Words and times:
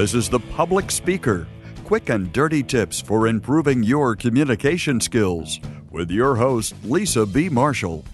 This 0.00 0.14
is 0.14 0.30
The 0.30 0.40
Public 0.40 0.90
Speaker 0.90 1.46
quick 1.84 2.08
and 2.08 2.32
dirty 2.32 2.62
tips 2.62 3.02
for 3.02 3.26
improving 3.26 3.82
your 3.82 4.16
communication 4.16 4.98
skills 4.98 5.60
with 5.90 6.10
your 6.10 6.36
host, 6.36 6.74
Lisa 6.84 7.26
B. 7.26 7.50
Marshall. 7.50 8.06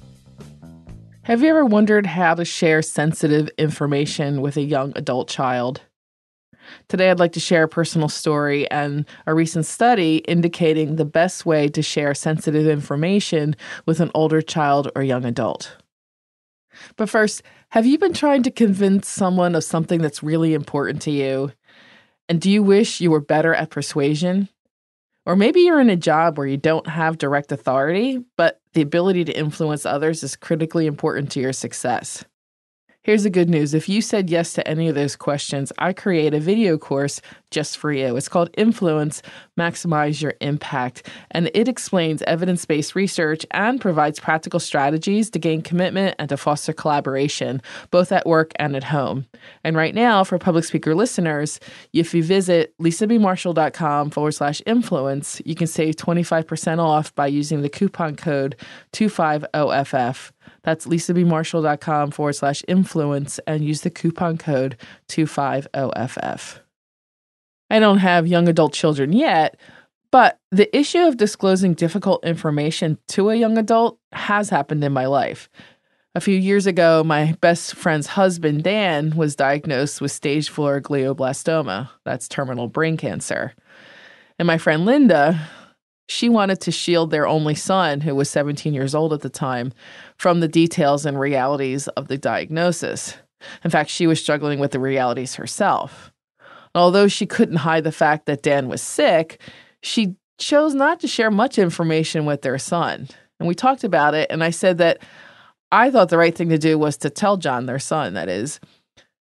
Have 1.23 1.43
you 1.43 1.49
ever 1.49 1.65
wondered 1.65 2.05
how 2.05 2.35
to 2.35 2.45
share 2.45 2.83
sensitive 2.83 3.49
information 3.57 4.41
with 4.41 4.57
a 4.57 4.63
young 4.63 4.95
adult 4.97 5.29
child? 5.29 5.83
Today, 6.89 7.09
I'd 7.09 7.21
like 7.21 7.35
to 7.35 7.41
share 7.41 7.63
a 7.63 7.69
personal 7.69 8.09
story 8.09 8.69
and 8.69 9.07
a 9.29 9.33
recent 9.33 9.65
study 9.65 10.17
indicating 10.27 10.97
the 10.97 11.05
best 11.05 11.47
way 11.47 11.69
to 11.69 11.83
share 11.83 12.15
sensitive 12.15 12.67
information 12.67 13.55
with 13.87 14.01
an 14.01 14.11
older 14.13 14.43
child 14.43 14.91
or 14.97 15.05
young 15.05 15.25
adult. 15.25 15.77
But 16.97 17.09
first, 17.09 17.43
have 17.71 17.87
you 17.87 17.97
been 17.97 18.13
trying 18.13 18.43
to 18.43 18.51
convince 18.51 19.09
someone 19.09 19.55
of 19.55 19.63
something 19.65 20.03
that's 20.03 20.23
really 20.23 20.53
important 20.53 21.01
to 21.03 21.11
you? 21.11 21.53
And 22.29 22.41
do 22.41 22.51
you 22.51 22.63
wish 22.63 23.01
you 23.01 23.11
were 23.11 23.21
better 23.21 23.55
at 23.55 23.71
persuasion? 23.71 24.49
Or 25.25 25.37
maybe 25.37 25.61
you're 25.61 25.81
in 25.81 25.91
a 25.91 25.97
job 25.97 26.39
where 26.39 26.47
you 26.47 26.57
don't 26.57 26.87
have 26.87 27.19
direct 27.19 27.51
authority, 27.51 28.25
but 28.37 28.61
the 28.75 28.83
ability 28.83 29.25
to 29.25 29.37
influence 29.37 29.85
others 29.85 30.23
is 30.23 30.37
critically 30.37 30.87
important 30.87 31.33
to 31.33 31.41
your 31.41 31.53
success. 31.53 32.25
Here's 33.07 33.23
the 33.23 33.31
good 33.31 33.49
news 33.49 33.73
if 33.73 33.89
you 33.89 34.03
said 34.03 34.31
yes 34.31 34.53
to 34.55 34.67
any 34.67 34.89
of 34.89 34.97
those 34.97 35.15
questions, 35.15 35.73
I 35.79 35.93
create 35.93 36.35
a 36.35 36.41
video 36.41 36.77
course 36.77 37.21
just 37.53 37.79
for 37.79 37.93
you. 37.93 38.17
It's 38.17 38.29
called 38.29 38.51
Influence 38.57 39.23
Maximize 39.57 40.21
Your 40.21 40.35
Impact, 40.41 41.09
and 41.31 41.49
it 41.55 41.69
explains 41.69 42.23
evidence 42.23 42.65
based 42.65 42.97
research 42.97 43.47
and 43.53 43.81
provides 43.81 44.19
practical 44.19 44.59
strategies 44.59 45.31
to 45.31 45.39
gain 45.39 45.63
commitment 45.63 46.17
and 46.19 46.29
to 46.31 46.37
foster 46.37 46.73
collaboration, 46.73 47.63
both 47.93 48.11
at 48.11 48.27
work 48.27 48.51
and 48.57 48.75
at 48.75 48.83
home. 48.83 49.27
And 49.63 49.77
right 49.77 49.95
now, 49.95 50.25
for 50.25 50.37
public 50.37 50.65
speaker 50.65 50.93
listeners, 50.93 51.61
if 51.93 52.13
you 52.13 52.25
visit 52.25 52.75
lisabmarshall.com 52.83 54.11
forward 54.11 54.33
slash 54.33 54.61
influence, 54.67 55.41
you 55.45 55.55
can 55.55 55.69
save 55.69 55.95
25% 55.95 56.81
off 56.81 57.15
by 57.15 57.29
using 57.29 57.63
the 57.63 57.69
coupon 57.69 58.17
code 58.17 58.57
250FF. 58.93 60.33
That's 60.67 60.87
lisabmarshall.com 60.87 62.11
forward 62.11 62.33
slash 62.33 62.65
influence 62.67 63.39
and 63.47 63.65
use 63.65 63.83
the 63.83 63.91
coupon 63.91 64.37
code 64.37 64.77
250FF. 65.09 66.59
I 67.71 67.79
don't 67.79 67.99
have 67.99 68.27
young 68.27 68.49
adult 68.49 68.73
children 68.73 69.13
yet, 69.13 69.57
but 70.11 70.41
the 70.51 70.77
issue 70.77 71.07
of 71.07 71.17
disclosing 71.17 71.75
difficult 71.75 72.25
information 72.25 72.99
to 73.09 73.31
a 73.31 73.37
young 73.37 73.57
adult 73.59 74.01
has 74.11 74.51
happened 74.51 74.83
in 74.83 74.93
my 74.93 75.07
life. 75.07 75.49
A 76.17 76.21
few 76.21 76.37
years 76.37 76.67
ago, 76.67 77.05
my 77.05 77.37
best 77.41 77.77
friend's 77.77 78.09
husband, 78.09 78.65
Dan, 78.65 79.15
was 79.15 79.37
diagnosed 79.37 80.01
with 80.01 80.11
stage 80.11 80.49
4 80.49 80.81
glioblastoma. 80.81 81.91
That's 82.05 82.27
terminal 82.27 82.67
brain 82.67 82.97
cancer. 82.97 83.55
And 84.39 84.47
my 84.47 84.59
friend 84.59 84.85
Linda, 84.85 85.49
she 86.09 86.29
wanted 86.29 86.61
to 86.61 86.71
shield 86.71 87.11
their 87.11 87.27
only 87.27 87.55
son, 87.55 88.01
who 88.01 88.15
was 88.15 88.31
17 88.31 88.73
years 88.73 88.95
old 88.95 89.13
at 89.13 89.21
the 89.21 89.29
time, 89.29 89.73
from 90.17 90.41
the 90.41 90.49
details 90.49 91.05
and 91.05 91.19
realities 91.19 91.89
of 91.89 92.09
the 92.09 92.19
diagnosis. 92.19 93.17
In 93.65 93.71
fact, 93.71 93.91
she 93.91 94.07
was 94.07 94.21
struggling 94.21 94.59
with 94.59 94.71
the 94.71 94.79
realities 94.81 95.35
herself. 95.35 96.13
Although 96.75 97.09
she 97.09 97.27
couldn't 97.27 97.57
hide 97.57 97.85
the 97.85 97.93
fact 97.93 98.27
that 98.27 98.43
Dan 98.43 98.69
was 98.69 98.83
sick, 98.83 99.41
she 99.83 100.15
chose 100.39 100.75
not 100.75 101.01
to 101.01 101.09
share 101.09 101.31
much 101.31 101.59
information 101.59 102.25
with 102.25 102.43
their 102.43 102.59
son. 102.59 103.09
And 103.39 103.49
we 103.49 103.55
talked 103.55 103.85
about 103.85 104.15
it, 104.15 104.31
and 104.31 104.45
I 104.45 104.51
said 104.51 104.79
that 104.79 104.99
I 105.73 105.91
thought 105.91 106.11
the 106.11 106.19
right 106.19 106.35
thing 106.35 106.51
to 106.51 106.59
do 106.59 106.79
was 106.79 106.97
to 106.99 107.11
tell 107.11 107.37
John, 107.37 107.67
their 107.67 107.79
son, 107.79 108.15
that 108.15 108.29
is, 108.29 108.61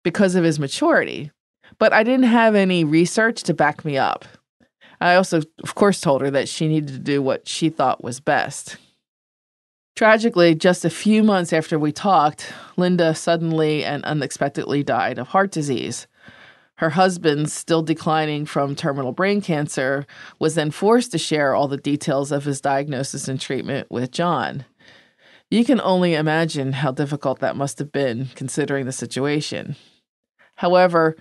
because 0.05 0.35
of 0.35 0.45
his 0.45 0.59
maturity. 0.59 1.31
But 1.79 1.93
I 1.93 2.03
didn't 2.03 2.27
have 2.27 2.55
any 2.55 2.85
research 2.85 3.43
to 3.45 3.55
back 3.55 3.85
me 3.85 3.97
up. 3.97 4.25
I 5.01 5.15
also, 5.15 5.43
of 5.63 5.75
course, 5.75 6.01
told 6.01 6.23
her 6.23 6.31
that 6.31 6.49
she 6.49 6.69
needed 6.69 6.89
to 6.89 6.99
do 6.99 7.23
what 7.23 7.49
she 7.49 7.69
thought 7.71 8.03
was 8.03 8.21
best. 8.21 8.77
Tragically, 9.95 10.55
just 10.55 10.85
a 10.85 10.91
few 10.91 11.23
months 11.23 11.53
after 11.53 11.79
we 11.79 11.91
talked, 11.91 12.53
Linda 12.77 13.15
suddenly 13.15 13.85
and 13.85 14.05
unexpectedly 14.05 14.83
died 14.83 15.19
of 15.19 15.29
heart 15.29 15.51
disease. 15.51 16.07
Her 16.77 16.91
husband, 16.91 17.51
still 17.51 17.83
declining 17.83 18.47
from 18.47 18.77
terminal 18.77 19.11
brain 19.11 19.41
cancer, 19.41 20.07
was 20.39 20.55
then 20.55 20.71
forced 20.71 21.11
to 21.11 21.19
share 21.19 21.53
all 21.53 21.67
the 21.67 21.77
details 21.77 22.31
of 22.31 22.45
his 22.45 22.61
diagnosis 22.61 23.27
and 23.27 23.41
treatment 23.41 23.89
with 23.91 24.13
John. 24.13 24.65
You 25.51 25.65
can 25.65 25.81
only 25.81 26.15
imagine 26.15 26.75
how 26.75 26.93
difficult 26.93 27.41
that 27.41 27.57
must 27.57 27.81
have 27.81 27.91
been 27.91 28.29
considering 28.37 28.87
the 28.87 28.93
situation. 28.93 29.75
However, 30.55 31.17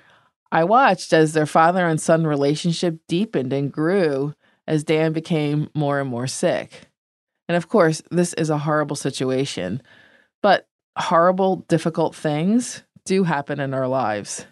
I 0.52 0.63
watched 0.63 1.13
as 1.13 1.34
their 1.34 1.46
father 1.46 1.85
and 1.88 2.00
son 2.00 2.25
relationship 2.25 3.00
deepened 3.08 3.53
and 3.53 3.72
grew 3.72 4.34
as 4.68 4.84
Dan 4.84 5.13
became 5.13 5.69
more 5.74 6.00
and 6.00 6.09
more 6.09 6.28
sick. 6.28 6.88
And 7.47 7.56
of 7.56 7.69
course, 7.69 8.02
this 8.12 8.34
is 8.34 8.50
a 8.50 8.58
horrible 8.58 8.96
situation, 8.96 9.81
but 10.41 10.68
horrible, 10.97 11.58
difficult 11.68 12.16
things 12.16 12.84
do 13.06 13.24
happen 13.24 13.59
in 13.59 13.74
our 13.74 13.88
lives. 13.88 14.46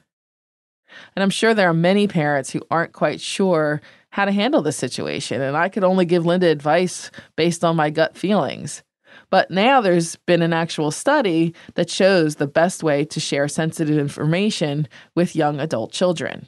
And 1.15 1.23
I'm 1.23 1.29
sure 1.29 1.53
there 1.53 1.69
are 1.69 1.73
many 1.73 2.07
parents 2.07 2.51
who 2.51 2.61
aren't 2.71 2.93
quite 2.93 3.19
sure 3.19 3.81
how 4.09 4.25
to 4.25 4.31
handle 4.31 4.61
this 4.61 4.77
situation. 4.77 5.41
And 5.41 5.57
I 5.57 5.67
could 5.67 5.83
only 5.83 6.05
give 6.05 6.25
Linda 6.25 6.47
advice 6.47 7.11
based 7.35 7.65
on 7.65 7.75
my 7.75 7.89
gut 7.89 8.17
feelings. 8.17 8.81
But 9.29 9.51
now 9.51 9.81
there's 9.81 10.15
been 10.15 10.41
an 10.41 10.53
actual 10.53 10.91
study 10.91 11.53
that 11.75 11.89
shows 11.89 12.35
the 12.35 12.47
best 12.47 12.83
way 12.83 13.05
to 13.05 13.19
share 13.19 13.47
sensitive 13.47 13.97
information 13.97 14.87
with 15.15 15.35
young 15.35 15.59
adult 15.59 15.91
children. 15.91 16.47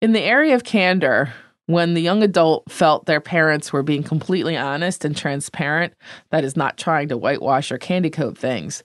In 0.00 0.12
the 0.12 0.22
area 0.22 0.54
of 0.54 0.64
candor, 0.64 1.32
when 1.66 1.94
the 1.94 2.00
young 2.00 2.22
adult 2.22 2.70
felt 2.70 3.06
their 3.06 3.20
parents 3.20 3.72
were 3.72 3.82
being 3.82 4.02
completely 4.02 4.56
honest 4.56 5.04
and 5.04 5.16
transparent, 5.16 5.94
that 6.30 6.44
is, 6.44 6.56
not 6.56 6.78
trying 6.78 7.08
to 7.08 7.16
whitewash 7.16 7.72
or 7.72 7.78
candy 7.78 8.10
coat 8.10 8.38
things, 8.38 8.84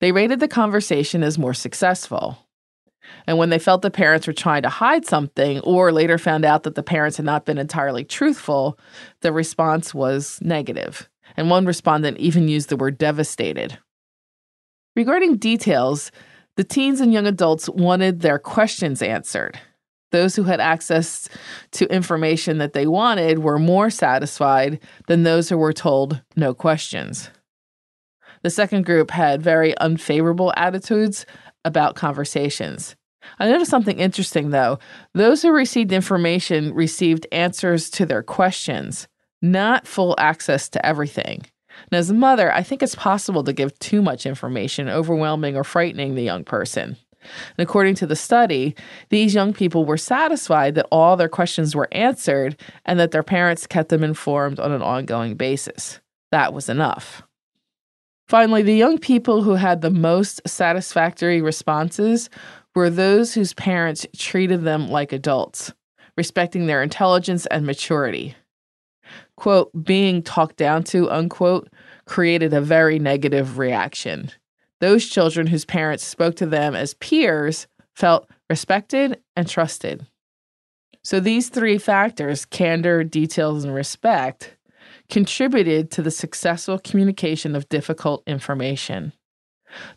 they 0.00 0.12
rated 0.12 0.40
the 0.40 0.48
conversation 0.48 1.22
as 1.22 1.38
more 1.38 1.54
successful. 1.54 2.38
And 3.26 3.36
when 3.36 3.50
they 3.50 3.58
felt 3.58 3.82
the 3.82 3.90
parents 3.90 4.26
were 4.26 4.32
trying 4.32 4.62
to 4.62 4.68
hide 4.68 5.04
something 5.04 5.60
or 5.60 5.92
later 5.92 6.18
found 6.18 6.44
out 6.44 6.62
that 6.62 6.76
the 6.76 6.82
parents 6.82 7.16
had 7.16 7.26
not 7.26 7.44
been 7.44 7.58
entirely 7.58 8.04
truthful, 8.04 8.78
the 9.20 9.32
response 9.32 9.92
was 9.92 10.38
negative 10.40 11.09
and 11.36 11.50
one 11.50 11.66
respondent 11.66 12.18
even 12.18 12.48
used 12.48 12.68
the 12.68 12.76
word 12.76 12.98
devastated. 12.98 13.78
Regarding 14.96 15.36
details, 15.36 16.10
the 16.56 16.64
teens 16.64 17.00
and 17.00 17.12
young 17.12 17.26
adults 17.26 17.68
wanted 17.68 18.20
their 18.20 18.38
questions 18.38 19.02
answered. 19.02 19.58
Those 20.12 20.34
who 20.34 20.42
had 20.42 20.60
access 20.60 21.28
to 21.72 21.92
information 21.92 22.58
that 22.58 22.72
they 22.72 22.86
wanted 22.86 23.38
were 23.38 23.58
more 23.58 23.90
satisfied 23.90 24.80
than 25.06 25.22
those 25.22 25.48
who 25.48 25.56
were 25.56 25.72
told 25.72 26.20
no 26.36 26.52
questions. 26.52 27.30
The 28.42 28.50
second 28.50 28.86
group 28.86 29.10
had 29.10 29.42
very 29.42 29.76
unfavorable 29.78 30.52
attitudes 30.56 31.26
about 31.64 31.94
conversations. 31.94 32.96
I 33.38 33.48
noticed 33.48 33.70
something 33.70 33.98
interesting 33.98 34.50
though. 34.50 34.78
Those 35.14 35.42
who 35.42 35.52
received 35.52 35.92
information 35.92 36.74
received 36.74 37.26
answers 37.32 37.90
to 37.90 38.06
their 38.06 38.22
questions, 38.22 39.06
not 39.42 39.86
full 39.86 40.14
access 40.18 40.68
to 40.70 40.84
everything. 40.84 41.44
And 41.90 41.98
as 41.98 42.10
a 42.10 42.14
mother, 42.14 42.52
I 42.52 42.62
think 42.62 42.82
it's 42.82 42.94
possible 42.94 43.44
to 43.44 43.52
give 43.52 43.78
too 43.78 44.02
much 44.02 44.26
information, 44.26 44.88
overwhelming 44.88 45.56
or 45.56 45.64
frightening 45.64 46.14
the 46.14 46.22
young 46.22 46.44
person. 46.44 46.96
And 47.22 47.68
according 47.68 47.96
to 47.96 48.06
the 48.06 48.16
study, 48.16 48.74
these 49.10 49.34
young 49.34 49.52
people 49.52 49.84
were 49.84 49.98
satisfied 49.98 50.74
that 50.74 50.88
all 50.90 51.16
their 51.16 51.28
questions 51.28 51.74
were 51.74 51.88
answered 51.92 52.58
and 52.86 52.98
that 52.98 53.10
their 53.10 53.22
parents 53.22 53.66
kept 53.66 53.90
them 53.90 54.02
informed 54.02 54.58
on 54.58 54.72
an 54.72 54.82
ongoing 54.82 55.34
basis. 55.36 56.00
That 56.32 56.54
was 56.54 56.68
enough. 56.68 57.22
Finally, 58.28 58.62
the 58.62 58.74
young 58.74 58.96
people 58.96 59.42
who 59.42 59.54
had 59.54 59.80
the 59.80 59.90
most 59.90 60.40
satisfactory 60.46 61.42
responses 61.42 62.30
were 62.74 62.88
those 62.88 63.34
whose 63.34 63.52
parents 63.54 64.06
treated 64.16 64.62
them 64.62 64.88
like 64.88 65.12
adults, 65.12 65.72
respecting 66.16 66.66
their 66.66 66.82
intelligence 66.82 67.44
and 67.46 67.66
maturity 67.66 68.36
quote, 69.36 69.70
being 69.84 70.22
talked 70.22 70.56
down 70.56 70.84
to, 70.84 71.10
unquote, 71.10 71.68
created 72.04 72.52
a 72.52 72.60
very 72.60 72.98
negative 72.98 73.58
reaction. 73.58 74.30
Those 74.80 75.06
children 75.06 75.46
whose 75.46 75.64
parents 75.64 76.04
spoke 76.04 76.36
to 76.36 76.46
them 76.46 76.74
as 76.74 76.94
peers 76.94 77.66
felt 77.94 78.28
respected 78.48 79.20
and 79.36 79.48
trusted. 79.48 80.06
So 81.02 81.20
these 81.20 81.48
three 81.48 81.78
factors 81.78 82.44
candor, 82.44 83.04
details, 83.04 83.64
and 83.64 83.74
respect 83.74 84.56
contributed 85.08 85.90
to 85.90 86.02
the 86.02 86.10
successful 86.10 86.78
communication 86.78 87.56
of 87.56 87.68
difficult 87.68 88.22
information. 88.26 89.12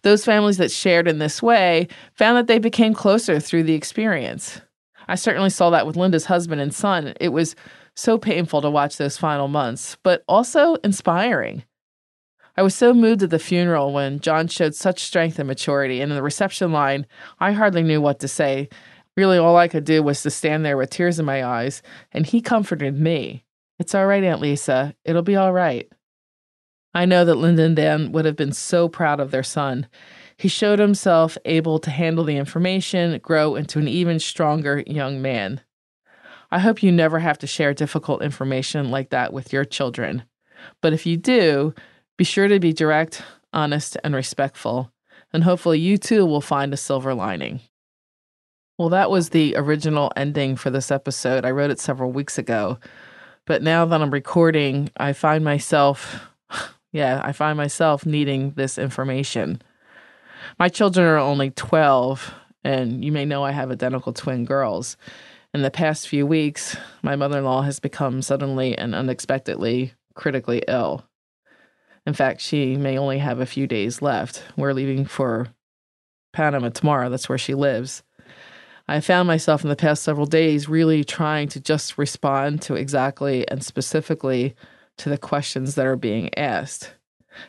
Those 0.01 0.25
families 0.25 0.57
that 0.57 0.71
shared 0.71 1.07
in 1.07 1.19
this 1.19 1.41
way 1.41 1.87
found 2.13 2.37
that 2.37 2.47
they 2.47 2.59
became 2.59 2.93
closer 2.93 3.39
through 3.39 3.63
the 3.63 3.73
experience. 3.73 4.61
I 5.07 5.15
certainly 5.15 5.49
saw 5.49 5.69
that 5.71 5.85
with 5.85 5.97
Linda's 5.97 6.25
husband 6.25 6.61
and 6.61 6.73
son. 6.73 7.13
It 7.19 7.29
was 7.29 7.55
so 7.95 8.17
painful 8.17 8.61
to 8.61 8.69
watch 8.69 8.97
those 8.97 9.17
final 9.17 9.47
months, 9.47 9.97
but 10.03 10.23
also 10.27 10.75
inspiring. 10.83 11.63
I 12.55 12.61
was 12.61 12.75
so 12.75 12.93
moved 12.93 13.23
at 13.23 13.31
the 13.31 13.39
funeral 13.39 13.93
when 13.93 14.19
John 14.19 14.47
showed 14.47 14.75
such 14.75 15.03
strength 15.03 15.39
and 15.39 15.47
maturity, 15.47 16.01
and 16.01 16.11
in 16.11 16.15
the 16.15 16.21
reception 16.21 16.71
line, 16.71 17.07
I 17.39 17.51
hardly 17.51 17.81
knew 17.81 17.99
what 17.99 18.19
to 18.19 18.27
say. 18.27 18.69
Really, 19.17 19.37
all 19.37 19.57
I 19.57 19.67
could 19.67 19.85
do 19.85 20.03
was 20.03 20.21
to 20.23 20.29
stand 20.29 20.63
there 20.63 20.77
with 20.77 20.91
tears 20.91 21.19
in 21.19 21.25
my 21.25 21.43
eyes, 21.43 21.81
and 22.11 22.25
he 22.25 22.41
comforted 22.41 22.99
me. 22.99 23.43
It's 23.79 23.95
all 23.95 24.05
right, 24.05 24.23
Aunt 24.23 24.41
Lisa. 24.41 24.95
It'll 25.03 25.23
be 25.23 25.35
all 25.35 25.51
right. 25.51 25.91
I 26.93 27.05
know 27.05 27.25
that 27.25 27.35
Linda 27.35 27.63
and 27.63 27.75
Dan 27.75 28.11
would 28.11 28.25
have 28.25 28.35
been 28.35 28.53
so 28.53 28.87
proud 28.87 29.19
of 29.19 29.31
their 29.31 29.43
son. 29.43 29.87
He 30.37 30.47
showed 30.47 30.79
himself 30.79 31.37
able 31.45 31.79
to 31.79 31.89
handle 31.89 32.23
the 32.23 32.37
information, 32.37 33.17
grow 33.19 33.55
into 33.55 33.79
an 33.79 33.87
even 33.87 34.19
stronger 34.19 34.83
young 34.85 35.21
man. 35.21 35.61
I 36.53 36.59
hope 36.59 36.83
you 36.83 36.91
never 36.91 37.17
have 37.17 37.39
to 37.39 37.47
share 37.47 37.73
difficult 37.73 38.21
information 38.21 38.91
like 38.91 39.09
that 39.09 39.33
with 39.33 39.51
your 39.51 39.65
children. 39.65 40.23
But 40.81 40.93
if 40.93 41.03
you 41.03 41.17
do, 41.17 41.73
be 42.15 42.23
sure 42.23 42.47
to 42.47 42.59
be 42.59 42.71
direct, 42.71 43.23
honest, 43.51 43.97
and 44.03 44.13
respectful. 44.13 44.91
And 45.33 45.43
hopefully, 45.43 45.79
you 45.79 45.97
too 45.97 46.27
will 46.27 46.41
find 46.41 46.71
a 46.71 46.77
silver 46.77 47.15
lining. 47.15 47.61
Well, 48.77 48.89
that 48.89 49.09
was 49.09 49.29
the 49.29 49.55
original 49.57 50.11
ending 50.15 50.55
for 50.55 50.69
this 50.69 50.91
episode. 50.91 51.43
I 51.43 51.49
wrote 51.49 51.71
it 51.71 51.79
several 51.79 52.11
weeks 52.11 52.37
ago. 52.37 52.77
But 53.47 53.63
now 53.63 53.85
that 53.85 53.99
I'm 53.99 54.11
recording, 54.11 54.91
I 54.95 55.13
find 55.13 55.43
myself, 55.43 56.21
yeah, 56.91 57.19
I 57.23 57.31
find 57.31 57.57
myself 57.57 58.05
needing 58.05 58.51
this 58.51 58.77
information. 58.77 59.59
My 60.59 60.69
children 60.69 61.07
are 61.07 61.17
only 61.17 61.49
12, 61.49 62.31
and 62.63 63.03
you 63.03 63.11
may 63.11 63.25
know 63.25 63.43
I 63.43 63.53
have 63.53 63.71
identical 63.71 64.13
twin 64.13 64.45
girls. 64.45 64.97
In 65.53 65.61
the 65.61 65.69
past 65.69 66.07
few 66.07 66.25
weeks, 66.25 66.75
my 67.03 67.15
mother 67.15 67.37
in 67.37 67.45
law 67.45 67.61
has 67.61 67.79
become 67.79 68.23
suddenly 68.23 68.75
and 68.75 68.95
unexpectedly 68.95 69.93
critically 70.15 70.63
ill. 70.67 71.05
In 72.07 72.13
fact, 72.13 72.41
she 72.41 72.75
may 72.75 72.97
only 72.97 73.19
have 73.19 73.39
a 73.39 73.45
few 73.45 73.67
days 73.67 74.01
left. 74.01 74.43
We're 74.57 74.73
leaving 74.73 75.05
for 75.05 75.49
Panama 76.33 76.69
tomorrow. 76.69 77.09
That's 77.09 77.29
where 77.29 77.37
she 77.37 77.53
lives. 77.53 78.01
I 78.87 78.99
found 78.99 79.27
myself 79.27 79.63
in 79.63 79.69
the 79.69 79.75
past 79.75 80.01
several 80.01 80.25
days 80.25 80.67
really 80.67 81.03
trying 81.03 81.49
to 81.49 81.59
just 81.59 81.99
respond 81.99 82.63
to 82.63 82.73
exactly 82.73 83.47
and 83.47 83.63
specifically 83.63 84.55
to 84.97 85.09
the 85.09 85.19
questions 85.19 85.75
that 85.75 85.85
are 85.85 85.95
being 85.95 86.35
asked. 86.37 86.95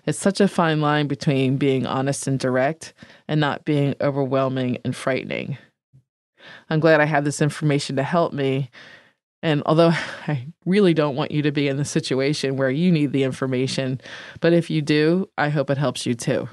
It's 0.06 0.18
such 0.18 0.40
a 0.40 0.48
fine 0.48 0.82
line 0.82 1.08
between 1.08 1.56
being 1.56 1.86
honest 1.86 2.26
and 2.26 2.38
direct 2.38 2.92
and 3.26 3.40
not 3.40 3.64
being 3.64 3.94
overwhelming 4.00 4.78
and 4.84 4.94
frightening. 4.94 5.56
I'm 6.70 6.80
glad 6.80 7.00
I 7.00 7.04
have 7.06 7.24
this 7.24 7.42
information 7.42 7.96
to 7.96 8.02
help 8.02 8.32
me. 8.32 8.70
And 9.42 9.62
although 9.66 9.92
I 10.26 10.46
really 10.64 10.94
don't 10.94 11.16
want 11.16 11.30
you 11.30 11.42
to 11.42 11.52
be 11.52 11.68
in 11.68 11.76
the 11.76 11.84
situation 11.84 12.56
where 12.56 12.70
you 12.70 12.90
need 12.90 13.12
the 13.12 13.24
information, 13.24 14.00
but 14.40 14.52
if 14.52 14.70
you 14.70 14.82
do, 14.82 15.28
I 15.38 15.50
hope 15.50 15.70
it 15.70 15.78
helps 15.78 16.06
you 16.06 16.14
too. 16.14 16.48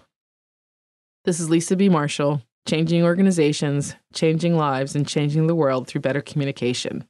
This 1.23 1.39
is 1.39 1.49
Lisa 1.49 1.75
B. 1.75 1.87
Marshall, 1.87 2.41
changing 2.67 3.03
organizations, 3.03 3.95
changing 4.13 4.55
lives, 4.57 4.95
and 4.95 5.07
changing 5.07 5.47
the 5.47 5.55
world 5.55 5.87
through 5.87 6.01
better 6.01 6.21
communication. 6.21 7.05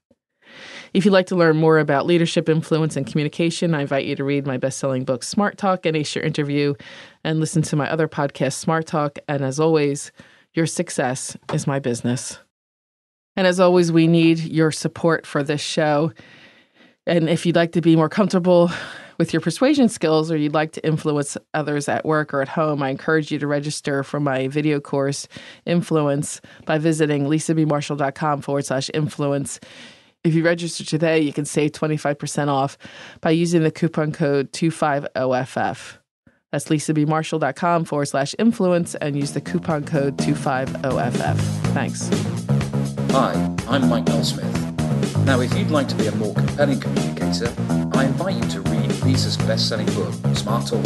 If 0.93 1.05
you'd 1.05 1.11
like 1.11 1.27
to 1.27 1.35
learn 1.35 1.55
more 1.57 1.79
about 1.79 2.05
leadership, 2.05 2.49
influence, 2.49 2.97
and 2.97 3.07
communication, 3.07 3.73
I 3.73 3.81
invite 3.81 4.05
you 4.05 4.15
to 4.17 4.23
read 4.23 4.45
my 4.45 4.57
best 4.57 4.77
selling 4.77 5.05
book, 5.05 5.23
Smart 5.23 5.57
Talk, 5.57 5.85
and 5.85 5.95
Ace 5.95 6.13
Your 6.13 6.25
Interview, 6.25 6.73
and 7.23 7.39
listen 7.39 7.61
to 7.63 7.75
my 7.77 7.89
other 7.89 8.09
podcast, 8.09 8.53
Smart 8.53 8.87
Talk. 8.87 9.17
And 9.27 9.43
as 9.43 9.59
always, 9.59 10.11
your 10.53 10.65
success 10.65 11.37
is 11.53 11.65
my 11.65 11.79
business. 11.79 12.39
And 13.35 13.47
as 13.47 13.59
always, 13.59 13.91
we 13.91 14.07
need 14.07 14.39
your 14.39 14.71
support 14.71 15.25
for 15.25 15.43
this 15.43 15.61
show. 15.61 16.11
And 17.07 17.29
if 17.29 17.45
you'd 17.45 17.55
like 17.55 17.71
to 17.73 17.81
be 17.81 17.95
more 17.95 18.09
comfortable 18.09 18.71
with 19.17 19.33
your 19.33 19.41
persuasion 19.41 19.87
skills 19.87 20.31
or 20.31 20.37
you'd 20.37 20.53
like 20.53 20.71
to 20.73 20.85
influence 20.85 21.37
others 21.53 21.87
at 21.87 22.05
work 22.05 22.33
or 22.33 22.41
at 22.41 22.49
home, 22.49 22.81
I 22.83 22.89
encourage 22.89 23.31
you 23.31 23.39
to 23.39 23.47
register 23.47 24.03
for 24.03 24.19
my 24.19 24.47
video 24.47 24.79
course, 24.79 25.27
Influence, 25.65 26.41
by 26.65 26.77
visiting 26.77 27.25
lisabmarshall.com 27.25 28.41
forward 28.41 28.65
slash 28.65 28.89
influence. 28.93 29.59
If 30.23 30.35
you 30.35 30.43
register 30.43 30.83
today, 30.83 31.19
you 31.19 31.33
can 31.33 31.45
save 31.45 31.71
25% 31.71 32.47
off 32.47 32.77
by 33.21 33.31
using 33.31 33.63
the 33.63 33.71
coupon 33.71 34.11
code 34.11 34.51
250FF. 34.51 35.97
That's 36.51 36.65
lisabmarshall.com 36.65 37.85
forward 37.85 38.05
slash 38.05 38.35
influence 38.37 38.93
and 38.95 39.15
use 39.15 39.31
the 39.33 39.41
coupon 39.41 39.85
code 39.85 40.17
250FF. 40.17 41.37
Thanks. 41.73 42.60
Hi, 43.13 43.33
I'm 43.67 43.89
Mike 43.89 44.07
Smith. 44.23 44.47
Now, 45.25 45.41
if 45.41 45.53
you'd 45.57 45.69
like 45.69 45.89
to 45.89 45.95
be 45.95 46.07
a 46.07 46.15
more 46.15 46.33
compelling 46.33 46.79
communicator, 46.79 47.53
I 47.93 48.05
invite 48.05 48.35
you 48.35 48.49
to 48.51 48.61
read 48.61 48.89
Lisa's 49.03 49.35
best-selling 49.35 49.87
book, 49.87 50.13
Smart 50.33 50.65
Talk, 50.65 50.85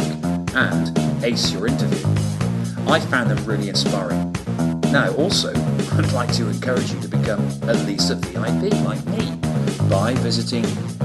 and 0.55 0.97
Ace 1.23 1.51
Your 1.51 1.67
Interview. 1.67 2.03
I 2.87 2.99
found 2.99 3.29
them 3.29 3.45
really 3.45 3.69
inspiring. 3.69 4.33
Now, 4.91 5.13
also, 5.13 5.49
I'd 5.93 6.11
like 6.13 6.33
to 6.33 6.49
encourage 6.49 6.91
you 6.91 6.99
to 7.01 7.07
become 7.07 7.47
a 7.61 7.75
Lisa 7.85 8.15
VIP 8.15 8.73
like 8.83 9.05
me 9.05 9.35
by 9.87 10.15
visiting 10.15 10.63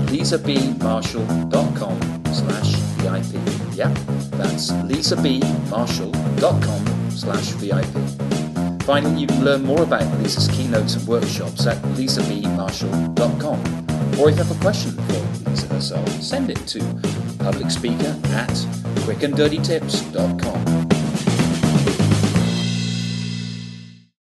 lisabmarshall.com 0.09 2.01
slash 2.33 2.75
VIP. 2.97 3.35
Yep, 3.77 3.93
that's 4.39 4.73
lisabmarshall.com 4.73 7.11
slash 7.11 7.49
VIP. 7.61 8.40
Finally, 8.85 9.21
you 9.21 9.27
can 9.27 9.45
learn 9.45 9.63
more 9.63 9.83
about 9.83 10.03
Lisa's 10.19 10.49
keynotes 10.49 10.97
and 10.97 11.07
workshops 11.07 11.67
at 11.67 11.77
lisabmarshall.com. 11.97 13.61
Or 14.19 14.29
if 14.29 14.37
you 14.37 14.43
have 14.43 14.51
a 14.51 14.61
question 14.61 14.93
for 14.93 15.51
Lisa 15.51 15.67
herself, 15.69 16.09
send 16.23 16.51
it 16.51 16.59
to 16.69 16.79
publicspeaker 17.39 18.25
at 18.33 18.49
quickanddirtytips.com. 19.07 20.80